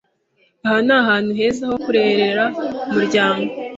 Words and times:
Aha 0.67 0.75
ni 0.85 0.93
ahantu 0.99 1.31
heza 1.39 1.63
ho 1.71 1.75
kurerera 1.85 2.43
umuryango. 2.89 3.51